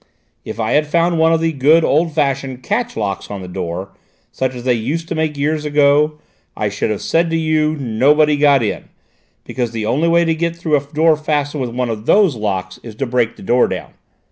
If 0.43 0.59
I 0.59 0.71
had 0.71 0.87
found 0.87 1.19
one 1.19 1.31
of 1.31 1.41
the 1.41 1.51
good 1.51 1.85
old 1.85 2.11
fashioned 2.11 2.63
catch 2.63 2.97
locks 2.97 3.29
on 3.29 3.43
the 3.43 3.47
door, 3.47 3.89
such 4.31 4.55
as 4.55 4.63
they 4.63 4.73
used 4.73 5.07
to 5.09 5.13
make 5.13 5.37
years 5.37 5.63
ago, 5.63 6.13
I 6.57 6.69
should 6.69 6.89
have 6.89 7.03
said 7.03 7.29
to 7.29 7.37
you: 7.37 7.75
nobody 7.75 8.35
got 8.35 8.63
in, 8.63 8.85
because 9.43 9.73
the 9.73 9.85
only 9.85 10.07
way 10.07 10.25
to 10.25 10.33
get 10.33 10.55
through 10.55 10.75
a 10.75 10.79
door 10.83 11.15
fastened 11.15 11.61
with 11.61 11.69
one 11.75 11.91
of 11.91 12.07
those 12.07 12.35
locks 12.35 12.79
is 12.81 12.95
to 12.95 13.05
break 13.05 13.35
the 13.35 13.43
door 13.43 13.67
down. 13.67 13.93